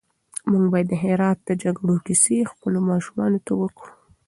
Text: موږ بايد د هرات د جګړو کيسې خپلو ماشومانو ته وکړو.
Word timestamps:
موږ 0.49 0.63
بايد 0.71 0.87
د 0.89 0.93
هرات 1.03 1.37
د 1.43 1.49
جګړو 1.63 1.95
کيسې 2.05 2.49
خپلو 2.51 2.79
ماشومانو 2.91 3.37
ته 3.45 3.51
وکړو. 3.61 3.91